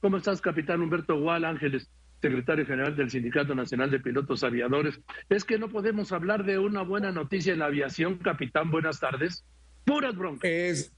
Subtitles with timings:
[0.00, 1.90] ¿Cómo estás, capitán Humberto Gual Ángeles,
[2.22, 5.00] secretario general del Sindicato Nacional de Pilotos Aviadores?
[5.28, 8.70] Es que no podemos hablar de una buena noticia en la aviación, capitán.
[8.70, 9.44] Buenas tardes.
[9.84, 10.48] Puras broncas.
[10.48, 10.92] Es,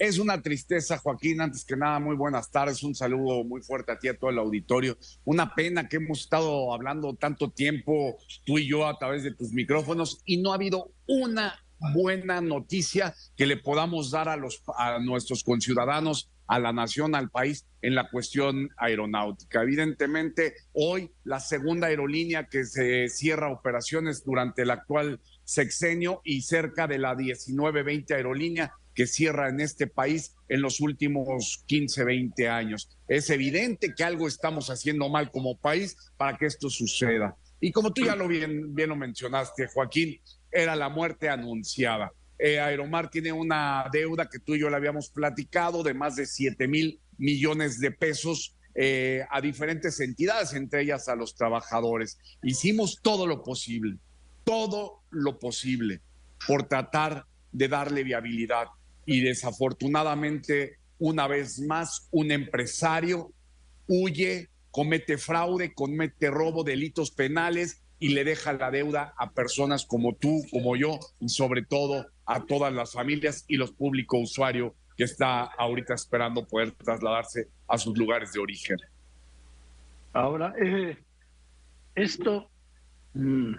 [0.00, 1.40] es una tristeza, Joaquín.
[1.40, 2.82] Antes que nada, muy buenas tardes.
[2.82, 4.98] Un saludo muy fuerte a ti, a todo el auditorio.
[5.24, 9.52] Una pena que hemos estado hablando tanto tiempo, tú y yo, a través de tus
[9.52, 11.54] micrófonos, y no ha habido una
[11.94, 17.30] buena noticia que le podamos dar a, los, a nuestros conciudadanos, a la nación, al
[17.30, 19.62] país en la cuestión aeronáutica.
[19.62, 26.88] Evidentemente, hoy la segunda aerolínea que se cierra operaciones durante el actual sexenio y cerca
[26.88, 32.98] de la 19-20 aerolínea que cierra en este país en los últimos 15, 20 años.
[33.06, 37.36] Es evidente que algo estamos haciendo mal como país para que esto suceda.
[37.60, 40.20] Y como tú ya lo bien, bien lo mencionaste, Joaquín,
[40.50, 42.10] era la muerte anunciada.
[42.42, 46.24] Eh, Aeromar tiene una deuda que tú y yo le habíamos platicado de más de
[46.24, 52.18] 7 mil millones de pesos eh, a diferentes entidades, entre ellas a los trabajadores.
[52.42, 53.98] Hicimos todo lo posible,
[54.44, 56.00] todo lo posible
[56.46, 58.68] por tratar de darle viabilidad.
[59.04, 63.32] Y desafortunadamente, una vez más, un empresario
[63.86, 70.14] huye, comete fraude, comete robo, delitos penales y le deja la deuda a personas como
[70.14, 75.02] tú, como yo, y sobre todo a todas las familias y los públicos usuarios que
[75.02, 78.76] está ahorita esperando poder trasladarse a sus lugares de origen.
[80.12, 80.96] Ahora, eh,
[81.96, 82.48] esto,
[83.14, 83.54] mm,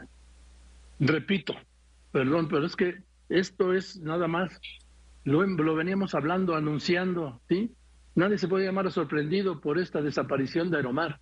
[0.99, 1.53] repito,
[2.13, 4.57] perdón, pero es que esto es nada más,
[5.25, 7.75] lo, lo veníamos hablando, anunciando, ¿sí?
[8.15, 11.19] Nadie se puede llamar sorprendido por esta desaparición de Aeromar.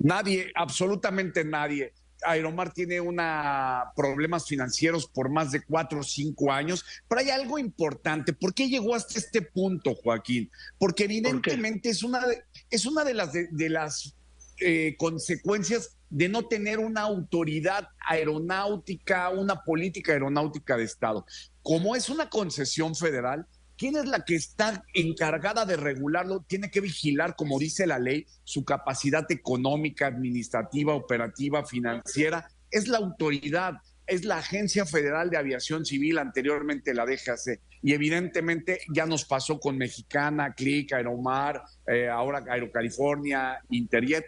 [0.00, 1.94] Nadie, absolutamente nadie.
[2.24, 7.58] Aeromar tiene una problemas financieros por más de cuatro o cinco años, pero hay algo
[7.58, 8.32] importante.
[8.32, 10.50] ¿Por qué llegó hasta este punto, Joaquín?
[10.78, 14.14] Porque evidentemente es una de, es una de las de, las
[14.60, 21.26] eh, consecuencias de no tener una autoridad aeronáutica, una política aeronáutica de Estado.
[21.62, 23.46] Como es una concesión federal,
[23.78, 26.44] ¿Quién es la que está encargada de regularlo?
[26.48, 32.50] Tiene que vigilar, como dice la ley, su capacidad económica, administrativa, operativa, financiera.
[32.72, 33.74] Es la autoridad,
[34.04, 37.60] es la Agencia Federal de Aviación Civil, anteriormente la DGAC.
[37.80, 44.24] Y evidentemente ya nos pasó con Mexicana, Clic, Aeromar, eh, ahora Aerocalifornia, Interjet.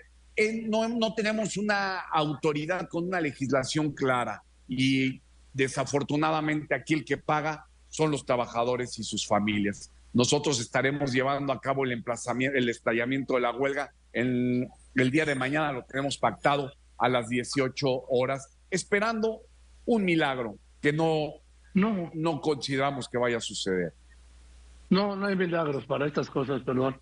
[0.69, 4.45] no, no tenemos una autoridad con una legislación clara.
[4.69, 5.21] Y
[5.53, 9.91] desafortunadamente aquí el que paga son los trabajadores y sus familias.
[10.13, 15.25] Nosotros estaremos llevando a cabo el emplazamiento, el estallamiento de la huelga en el día
[15.25, 19.43] de mañana, lo tenemos pactado a las 18 horas, esperando
[19.87, 21.35] un milagro que no,
[21.75, 23.93] no, no consideramos que vaya a suceder.
[24.89, 26.97] No, no hay milagros para estas cosas, perdón.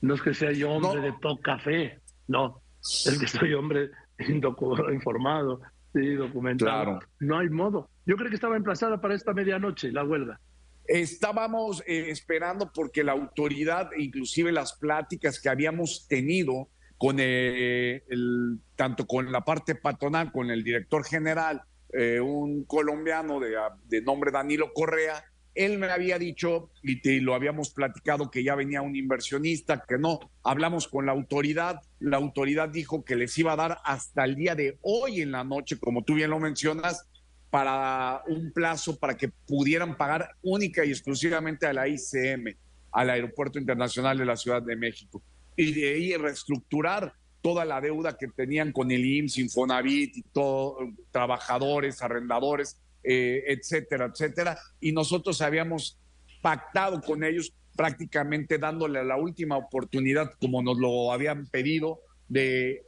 [0.00, 2.60] No es que sea yo hombre de poca fe, no.
[2.80, 5.60] Es que soy hombre informado,
[5.92, 7.00] sí, documentado.
[7.20, 7.88] No hay modo.
[8.06, 10.40] Yo creo que estaba emplazada para esta medianoche la huelga.
[10.86, 18.60] Estábamos eh, esperando porque la autoridad, inclusive las pláticas que habíamos tenido con eh, el,
[18.76, 21.62] tanto con la parte patronal, con el director general,
[21.92, 23.56] eh, un colombiano de,
[23.86, 25.24] de, nombre Danilo Correa,
[25.54, 29.98] él me había dicho, y te, lo habíamos platicado, que ya venía un inversionista, que
[29.98, 30.20] no.
[30.44, 34.54] Hablamos con la autoridad, la autoridad dijo que les iba a dar hasta el día
[34.54, 37.08] de hoy en la noche, como tú bien lo mencionas,
[37.50, 42.56] para un plazo para que pudieran pagar única y exclusivamente a la ICM,
[42.92, 45.22] al Aeropuerto Internacional de la Ciudad de México,
[45.56, 50.78] y de ahí reestructurar toda la deuda que tenían con el IMSS, Infonavit y todo,
[51.12, 54.58] trabajadores, arrendadores, eh, etcétera, etcétera.
[54.80, 55.96] Y nosotros habíamos
[56.42, 62.82] pactado con ellos prácticamente dándole la última oportunidad, como nos lo habían pedido, de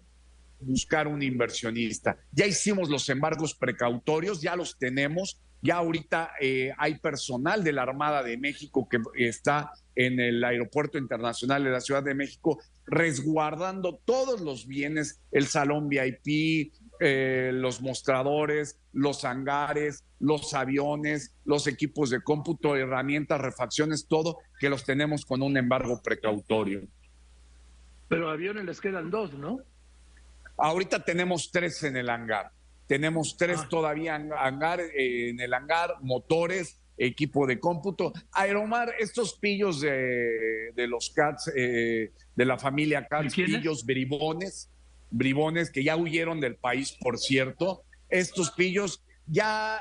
[0.61, 2.19] buscar un inversionista.
[2.33, 5.41] Ya hicimos los embargos precautorios, ya los tenemos.
[5.61, 10.99] Ya ahorita eh, hay personal de la Armada de México que está en el Aeropuerto
[10.99, 17.81] Internacional de la Ciudad de México resguardando todos los bienes, el salón VIP, eh, los
[17.81, 25.25] mostradores, los hangares, los aviones, los equipos de cómputo, herramientas, refacciones, todo que los tenemos
[25.25, 26.83] con un embargo precautorio.
[28.09, 29.61] Pero aviones les quedan dos, ¿no?
[30.59, 32.51] Ahorita tenemos tres en el hangar.
[32.87, 33.67] Tenemos tres ah.
[33.69, 38.13] todavía en, hangar, eh, en el hangar, motores, equipo de cómputo.
[38.33, 44.69] Aeromar, estos pillos de, los CATS, eh, de la familia CATS, pillos bribones,
[45.11, 47.85] bribones que ya huyeron del país, por cierto.
[48.09, 49.81] Estos pillos ya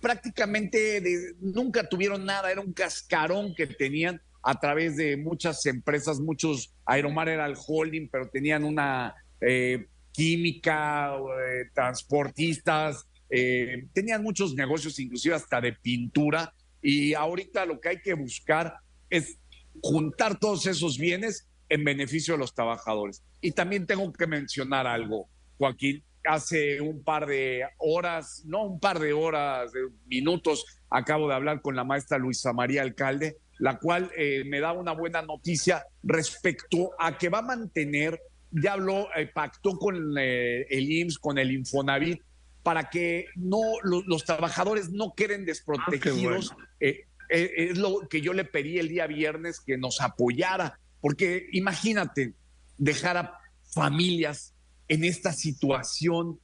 [0.00, 6.72] prácticamente nunca tuvieron nada, era un cascarón que tenían a través de muchas empresas, muchos,
[6.84, 14.98] Aeromar era el holding, pero tenían una eh, química, eh, transportistas, eh, tenían muchos negocios,
[14.98, 18.74] inclusive hasta de pintura, y ahorita lo que hay que buscar
[19.10, 19.38] es
[19.82, 23.22] juntar todos esos bienes en beneficio de los trabajadores.
[23.40, 25.28] Y también tengo que mencionar algo,
[25.58, 31.34] Joaquín, hace un par de horas, no un par de horas, de minutos, acabo de
[31.34, 35.84] hablar con la maestra Luisa María Alcalde, la cual eh, me da una buena noticia
[36.02, 38.20] respecto a que va a mantener,
[38.62, 42.22] ya habló, eh, pactó con eh, el IMSS, con el Infonavit,
[42.62, 46.52] para que no los trabajadores no queden desprotegidos.
[46.52, 46.86] Ah,
[47.28, 52.34] es lo que yo le pedí el día viernes que nos apoyara, porque imagínate
[52.78, 53.38] dejar a
[53.72, 54.54] familias
[54.88, 56.40] en esta situación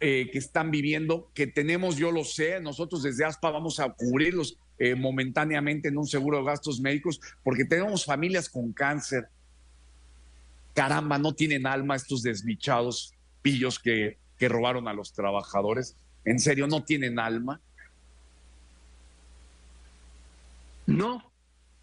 [0.00, 4.94] que están viviendo, que tenemos, yo lo sé, nosotros desde ASPA vamos a cubrirlos eh,
[4.94, 9.28] momentáneamente en un seguro de gastos médicos, porque tenemos familias con cáncer.
[10.74, 15.96] Caramba, no tienen alma estos desdichados pillos que, que robaron a los trabajadores.
[16.24, 17.60] En serio, no tienen alma.
[20.86, 21.30] No,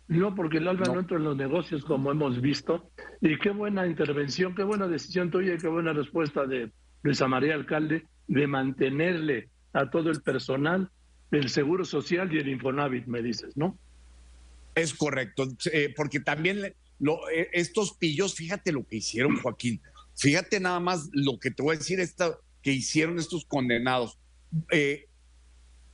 [0.08, 1.00] no, porque el alma no.
[1.00, 2.90] entra en los negocios como hemos visto.
[3.22, 6.72] Y qué buena intervención, qué buena decisión tuya y qué buena respuesta de
[7.04, 10.90] Luisa María Alcalde de mantenerle a todo el personal
[11.32, 13.78] el Seguro Social y el Infonavit, me dices, ¿no?
[14.76, 19.82] Es correcto, eh, porque también eh, estos pillos, fíjate lo que hicieron, Joaquín,
[20.16, 24.18] fíjate nada más lo que te voy a decir, esta, que hicieron estos condenados.
[24.72, 25.08] Eh,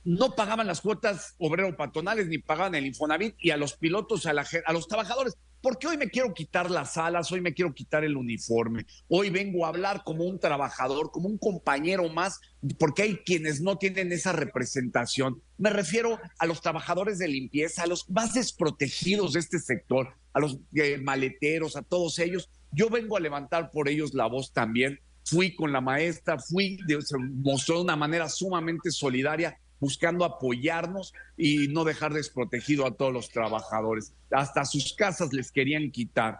[0.04, 4.32] no pagaban las cuotas obrero patronales ni pagaban el Infonavit y a los pilotos, a,
[4.32, 8.04] la, a los trabajadores porque hoy me quiero quitar las alas, hoy me quiero quitar
[8.04, 12.38] el uniforme, hoy vengo a hablar como un trabajador, como un compañero más,
[12.78, 15.40] porque hay quienes no tienen esa representación.
[15.56, 20.40] Me refiero a los trabajadores de limpieza, a los más desprotegidos de este sector, a
[20.40, 22.50] los eh, maleteros, a todos ellos.
[22.70, 25.00] Yo vengo a levantar por ellos la voz también.
[25.24, 31.68] Fui con la maestra, fui, se mostró de una manera sumamente solidaria buscando apoyarnos y
[31.68, 34.14] no dejar desprotegido a todos los trabajadores.
[34.30, 36.38] Hasta sus casas les querían quitar.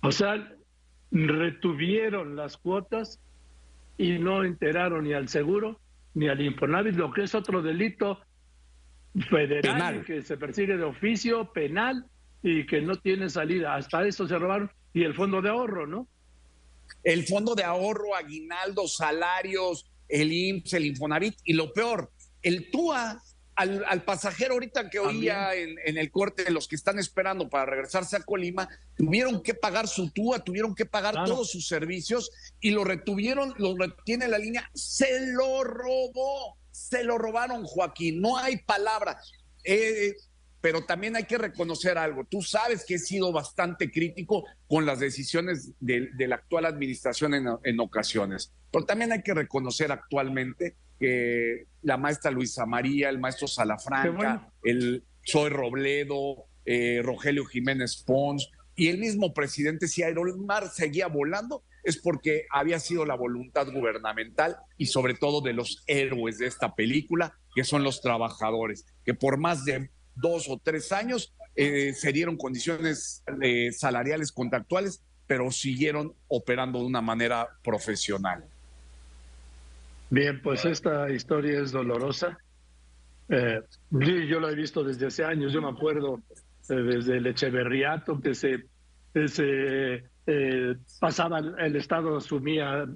[0.00, 0.48] O sea,
[1.10, 3.18] retuvieron las cuotas
[3.98, 5.80] y no enteraron ni al seguro
[6.14, 8.20] ni al Infonavit, lo que es otro delito
[9.28, 12.06] federal que se persigue de oficio penal
[12.44, 13.74] y que no tiene salida.
[13.74, 16.06] Hasta eso se robaron y el fondo de ahorro, ¿no?
[17.02, 22.10] El fondo de ahorro, aguinaldo, salarios, el IMSS, el Infonavit y lo peor,
[22.42, 23.22] el TUA
[23.60, 28.16] al, pasajero ahorita que oía en, el corte de los que están esperando para regresarse
[28.16, 32.30] a Colima, tuvieron que pagar su TUA, tuvieron que pagar todos sus servicios
[32.60, 38.38] y lo retuvieron, lo retiene la línea, se lo robó, se lo robaron Joaquín, no
[38.38, 39.20] hay palabra.
[39.64, 40.14] Eh,
[40.60, 42.24] pero también hay que reconocer algo.
[42.24, 47.80] Tú sabes que he sido bastante crítico con las decisiones de, la actual administración en,
[47.80, 54.52] ocasiones, pero también hay que reconocer actualmente que la maestra Luisa María, el maestro Salafranca,
[54.62, 61.64] el Soy Robledo, eh, Rogelio Jiménez Pons y el mismo presidente, si Aeromar seguía volando,
[61.82, 66.74] es porque había sido la voluntad gubernamental y sobre todo de los héroes de esta
[66.74, 72.12] película, que son los trabajadores, que por más de dos o tres años, eh, se
[72.12, 78.44] dieron condiciones eh, salariales contractuales, pero siguieron operando de una manera profesional.
[80.10, 82.38] Bien, pues esta historia es dolorosa.
[83.28, 83.60] Eh,
[83.90, 86.20] yo la he visto desde hace años, yo me acuerdo
[86.68, 88.64] desde el Echeverriato que se,
[89.26, 90.04] se
[90.98, 92.86] pasaba, el Estado asumía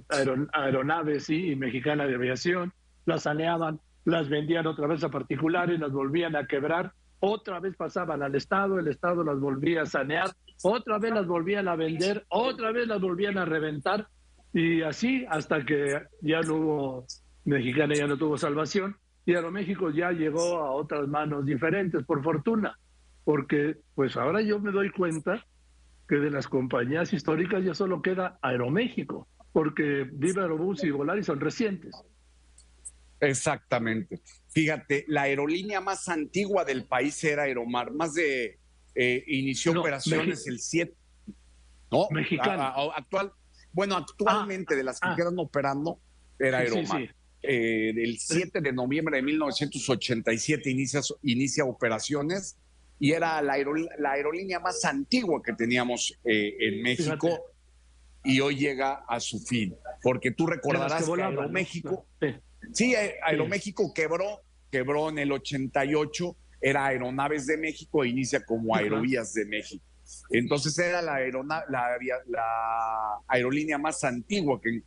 [0.52, 2.72] aeronaves y Mexicana de Aviación,
[3.06, 6.92] las saneaban, las vendían otra vez a particulares, las volvían a quebrar
[7.24, 10.30] otra vez pasaban al Estado, el Estado las volvía a sanear,
[10.62, 14.08] otra vez las volvían a vender, otra vez las volvían a reventar
[14.52, 17.06] y así hasta que ya no hubo,
[17.44, 22.78] Mexicana ya no tuvo salvación y Aeroméxico ya llegó a otras manos diferentes, por fortuna,
[23.24, 25.44] porque pues ahora yo me doy cuenta
[26.08, 31.40] que de las compañías históricas ya solo queda Aeroméxico, porque Viva Aerobús y Volaris son
[31.40, 31.94] recientes.
[33.24, 34.20] Exactamente.
[34.48, 38.58] Fíjate, la aerolínea más antigua del país era Aeromar, más de
[38.94, 40.94] eh, inició operaciones el 7.
[41.90, 42.72] No, mexicana.
[42.94, 43.32] actual,
[43.72, 45.14] bueno, actualmente ah, de las que ah.
[45.16, 45.98] quedan operando
[46.38, 47.14] era Aeromar.
[47.46, 52.56] Eh, el 7 de noviembre de 1987 inicia, inicia operaciones
[52.98, 57.28] y era la, aerolínea más antigua que teníamos eh, en México
[58.24, 62.06] y hoy llega a su fin, porque tú recordarás que, Aeroméxico...
[62.72, 66.36] Sí, Aeroméxico quebró, quebró en el 88.
[66.60, 69.84] era Aeronaves de México e inicia como Aerovías de México.
[70.30, 71.18] Entonces era la,
[71.68, 74.82] la, aerolínea más antigua que,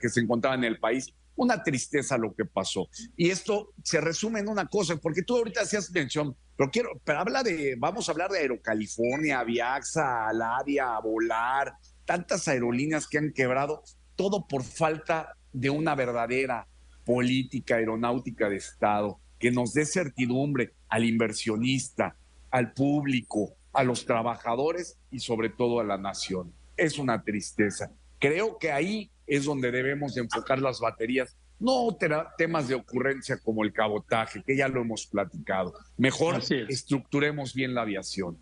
[0.00, 1.14] que se encontraba en el país.
[1.36, 2.88] Una tristeza lo que pasó.
[3.16, 7.20] Y esto se resume en una cosa, porque tú ahorita hacías mención, pero quiero, pero
[7.20, 13.84] habla de, vamos a hablar de Aerocalifornia, Aviaxa, Alaria, Volar, tantas aerolíneas que han quebrado,
[14.16, 16.66] todo por falta de una verdadera
[17.08, 22.14] política aeronáutica de Estado que nos dé certidumbre al inversionista,
[22.50, 26.52] al público, a los trabajadores y sobre todo a la nación.
[26.76, 27.90] Es una tristeza.
[28.18, 31.96] Creo que ahí es donde debemos enfocar las baterías, no
[32.36, 35.72] temas de ocurrencia como el cabotaje, que ya lo hemos platicado.
[35.96, 38.36] Mejor estructuremos bien la aviación.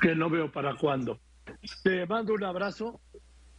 [0.00, 1.20] Que no veo para cuándo.
[1.84, 3.00] Te mando un abrazo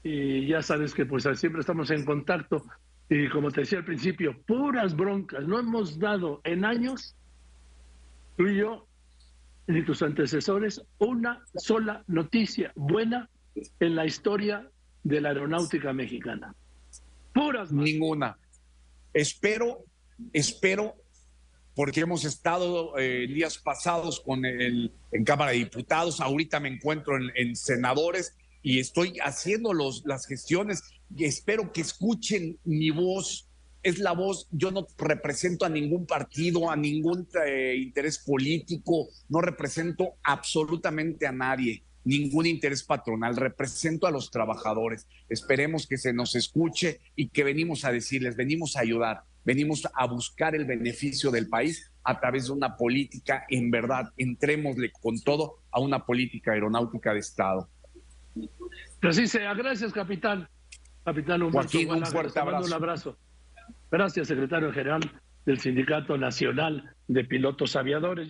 [0.03, 2.65] y ya sabes que pues siempre estamos en contacto
[3.09, 5.45] y como te decía al principio, puras broncas.
[5.47, 7.15] No hemos dado en años,
[8.37, 8.87] tú y yo,
[9.67, 13.29] ni tus antecesores, una sola noticia buena
[13.79, 14.67] en la historia
[15.03, 16.55] de la aeronáutica mexicana.
[17.33, 17.71] Puras.
[17.71, 18.37] Ninguna.
[19.13, 19.85] Espero,
[20.31, 20.95] espero,
[21.75, 27.15] porque hemos estado eh, días pasados con el, en Cámara de Diputados, ahorita me encuentro
[27.17, 30.83] en, senadores y estoy haciendo los, las gestiones
[31.19, 33.49] espero que escuchen mi voz.
[33.81, 39.41] Es la voz, yo no represento a ningún partido, a ningún eh, interés político, no
[39.41, 45.07] represento absolutamente a nadie ningún interés patronal, represento a los trabajadores.
[45.29, 50.05] Esperemos que se nos escuche y que venimos a decirles, venimos a ayudar, venimos a
[50.07, 55.59] buscar el beneficio del país a través de una política, en verdad, entrémosle con todo
[55.71, 57.69] a una política aeronáutica de Estado.
[59.01, 60.47] Así sea, gracias, capitán.
[61.03, 62.65] Capitán Humberto un fuerte abrazo.
[62.65, 63.17] Un abrazo.
[63.91, 65.01] Gracias, secretario general
[65.45, 68.29] del Sindicato Nacional de Pilotos Aviadores.